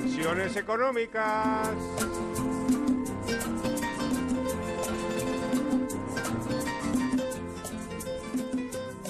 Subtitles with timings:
[0.00, 1.68] Canciones económicas.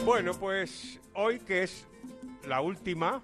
[0.04, 1.86] Bueno, pues hoy que es
[2.48, 3.22] la última,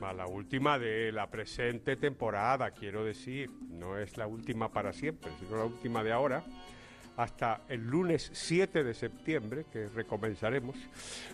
[0.00, 5.56] la última de la presente temporada, quiero decir, no es la última para siempre, sino
[5.56, 6.44] la última de ahora,
[7.16, 10.76] hasta el lunes 7 de septiembre, que recomenzaremos,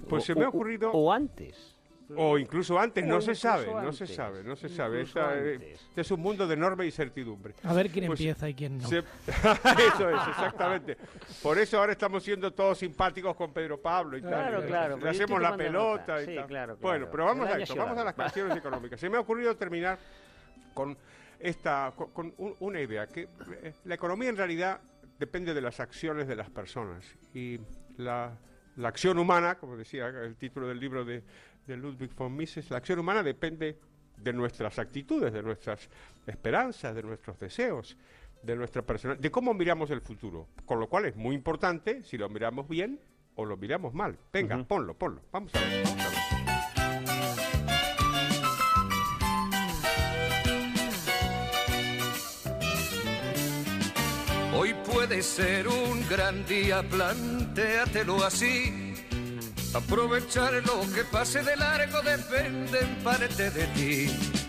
[0.08, 0.90] pues O- se me ha ocurrido...
[0.92, 1.76] O antes.
[2.16, 4.16] O incluso antes, no se sabe, no se antes.
[4.16, 5.00] sabe, no se sabe.
[5.00, 5.80] Antes.
[5.88, 7.54] este es un mundo de enorme incertidumbre.
[7.62, 8.88] A ver quién Pues empieza y quién no.
[8.88, 10.96] Se- eso es, exactamente.
[11.42, 14.66] Por eso ahora estamos siendo todos simpáticos con Pedro Pablo y Claro, tal.
[14.68, 16.22] claro, Le hacemos la pelota nota.
[16.22, 16.46] y Sí, tal.
[16.46, 18.98] claro, Bueno, pero vamos a esto, vamos a las canciones económicas.
[18.98, 19.98] Se me ha ocurrido terminar
[20.74, 20.96] con
[21.38, 23.28] esta con, con un- una idea que
[23.62, 24.80] eh, la economía en realidad
[25.18, 27.04] depende de las acciones de las personas
[27.34, 27.58] y
[27.96, 28.32] la,
[28.80, 31.22] la acción humana, como decía el título del libro de,
[31.66, 33.78] de Ludwig von Mises, la acción humana depende
[34.16, 35.88] de nuestras actitudes, de nuestras
[36.26, 37.96] esperanzas, de nuestros deseos,
[38.42, 40.48] de nuestra persona, de cómo miramos el futuro.
[40.64, 43.00] Con lo cual es muy importante si lo miramos bien
[43.34, 44.18] o lo miramos mal.
[44.32, 45.22] Venga, ponlo, ponlo.
[45.32, 46.49] Vamos a ver, vamos a ver.
[55.10, 58.94] Puede ser un gran día, plantéatelo así.
[59.74, 64.39] Aprovechar lo que pase de largo depende en parte de ti.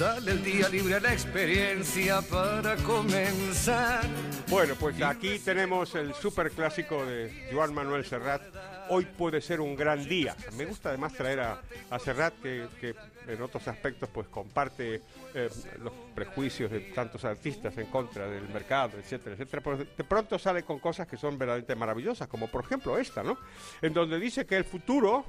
[0.00, 4.00] Dale el día libre a la experiencia para comenzar.
[4.48, 8.40] Bueno, pues aquí tenemos el super clásico de Joan Manuel Serrat.
[8.88, 10.34] Hoy puede ser un gran día.
[10.56, 12.94] Me gusta además traer a, a Serrat, que, que
[13.28, 15.02] en otros aspectos pues comparte
[15.34, 15.50] eh,
[15.82, 19.62] los prejuicios de tantos artistas en contra del mercado, etcétera, etcétera.
[19.62, 23.22] Pero de, de pronto sale con cosas que son verdaderamente maravillosas, como por ejemplo esta,
[23.22, 23.36] ¿no?
[23.82, 25.26] En donde dice que el futuro,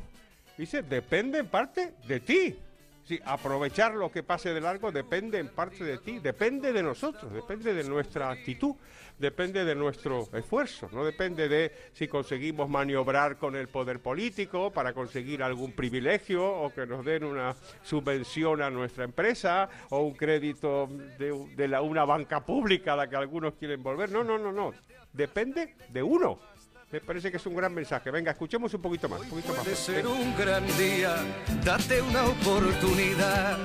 [0.58, 2.58] dice, depende en parte de ti.
[3.04, 7.34] Sí, aprovechar lo que pase de largo depende en parte de ti, depende de nosotros,
[7.34, 8.76] depende de nuestra actitud,
[9.18, 14.94] depende de nuestro esfuerzo, no depende de si conseguimos maniobrar con el poder político para
[14.94, 20.88] conseguir algún privilegio o que nos den una subvención a nuestra empresa o un crédito
[21.18, 24.12] de, de la, una banca pública a la que algunos quieren volver.
[24.12, 24.74] No, no, no, no.
[25.12, 26.40] Depende de uno.
[26.92, 28.12] Me parece que es un gran mensaje.
[28.12, 29.22] Venga, escuchemos un poquito más.
[29.22, 29.64] Un poquito más.
[29.64, 31.16] Puede ser un gran día,
[31.64, 33.58] date una oportunidad.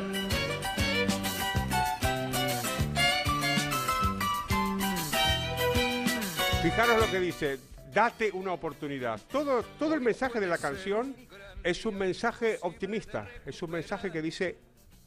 [6.62, 7.59] Fijaros lo que dice,
[7.92, 9.20] date una oportunidad.
[9.31, 11.16] Todo, todo el mensaje de la canción
[11.64, 14.56] es un mensaje optimista, es un mensaje que dice,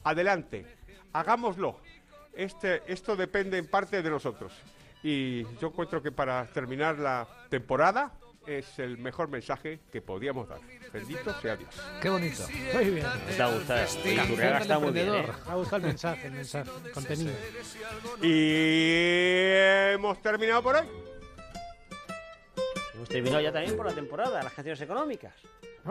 [0.04, 0.66] adelante,
[1.14, 1.80] hagámoslo.
[2.34, 4.52] Este, esto depende en parte de nosotros.
[5.04, 8.12] Y yo encuentro que para terminar la temporada
[8.46, 10.60] es el mejor mensaje que podíamos dar.
[10.92, 11.74] Bendito sea Dios.
[12.02, 12.44] Qué bonito.
[12.74, 13.06] Muy bien.
[13.36, 13.80] Te ha gustado.
[13.82, 15.26] Está muy bien, ¿eh?
[15.46, 17.34] Me ha gustado el mensaje, el mensaje, el contenido.
[18.22, 20.88] Y hemos terminado por hoy.
[22.96, 25.34] Hemos terminado ya también por la temporada, las canciones económicas.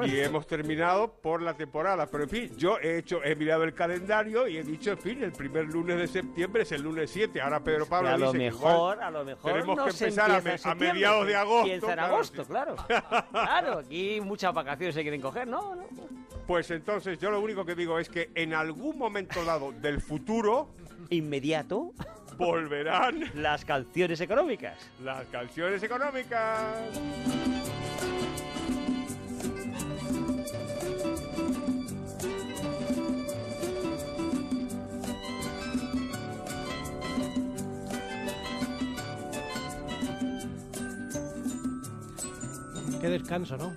[0.06, 2.06] Y hemos terminado por la temporada.
[2.06, 5.22] Pero en fin, yo he hecho, he mirado el calendario y he dicho, en fin,
[5.22, 7.41] el primer lunes de septiembre es el lunes 7.
[7.41, 10.41] Ahora Pedro Pablo a lo dice mejor, a lo mejor tenemos no que empezar a,
[10.75, 11.66] me- mediados de agosto.
[11.72, 12.76] Empieza en claro, agosto, claro.
[13.31, 15.75] Claro, aquí muchas vacaciones se quieren coger, ¿no?
[15.75, 15.86] no.
[16.47, 20.70] Pues entonces yo lo único que digo es que en algún momento dado del futuro
[21.10, 21.92] Inmediato,
[22.38, 24.91] volverán las canciones económicas.
[25.03, 26.76] las canciones económicas.
[43.00, 43.76] Qué descanso, ¿no?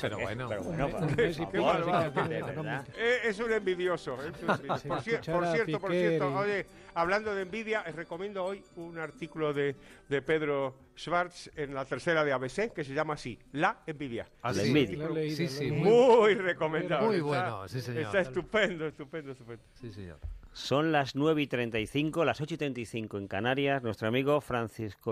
[0.00, 0.48] Pero bueno.
[0.48, 0.76] Pero por
[1.52, 2.86] favor, va, de verdad.
[2.96, 4.14] Eh, es un envidioso.
[4.22, 4.78] es un envidioso.
[4.78, 8.98] Sí, por, cier- por cierto, por cierto, oye, hablando de envidia, os recomiendo hoy un
[8.98, 9.76] artículo de,
[10.08, 14.26] de Pedro Schwartz en la tercera de ABC que se llama así, La envidia.
[14.42, 14.68] Ah, La sí.
[14.68, 15.08] envidia.
[15.10, 15.70] Leído, Sí, sí.
[15.70, 17.06] Muy recomendable.
[17.06, 18.02] Muy está- bueno, sí, señor.
[18.04, 19.62] Está estupendo, estupendo, estupendo.
[19.74, 20.18] Sí, señor.
[20.54, 23.82] Son las 9 y 35, las 8 y 35 en Canarias.
[23.82, 25.00] Nuestro amigo Francisco